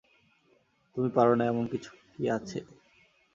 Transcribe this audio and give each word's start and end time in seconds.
তুমি 0.95 1.09
পারো 1.15 1.33
না 1.35 1.43
এমনকিছু 1.47 1.91
আছে? 2.29 2.59